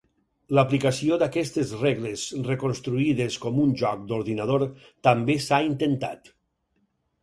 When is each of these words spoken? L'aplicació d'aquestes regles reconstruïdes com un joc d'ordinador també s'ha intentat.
L'aplicació 0.59 1.19
d'aquestes 1.23 1.73
regles 1.81 2.25
reconstruïdes 2.49 3.39
com 3.47 3.63
un 3.67 3.77
joc 3.85 4.05
d'ordinador 4.11 4.69
també 5.11 5.41
s'ha 5.49 5.65
intentat. 5.73 6.39